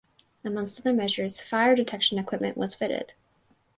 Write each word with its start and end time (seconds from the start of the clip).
Amongst 0.43 0.79
other 0.81 0.93
measures 0.93 1.41
fire 1.41 1.75
detection 1.75 2.17
equipment 2.17 2.57
was 2.57 2.73
fitted. 2.73 3.13